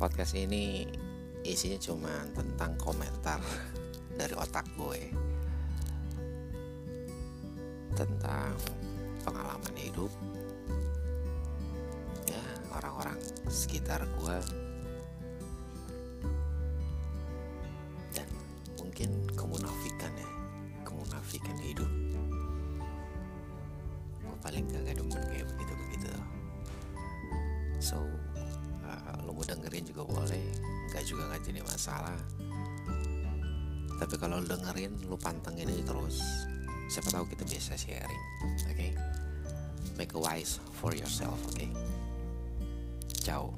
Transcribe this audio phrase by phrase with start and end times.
[0.00, 0.88] podcast ini
[1.44, 3.36] isinya cuma tentang komentar
[4.16, 5.12] dari otak gue
[7.92, 8.56] tentang
[9.20, 10.08] pengalaman hidup
[12.24, 13.20] ya orang-orang
[13.52, 14.38] sekitar gue.
[18.16, 18.28] Dan
[18.80, 20.30] mungkin kemunafikan ya
[20.80, 21.90] kemunafikan hidup.
[24.24, 26.08] Gue paling gak demen kayak begitu begitu
[27.80, 27.96] so
[29.80, 30.44] dengerin juga boleh
[30.92, 32.18] nggak juga nggak jadi masalah
[33.96, 36.20] tapi kalau lo dengerin lo pantengin aja terus
[36.92, 38.92] siapa tahu kita bisa sharing oke okay?
[39.96, 41.70] make a wise for yourself oke okay?
[43.24, 43.56] ciao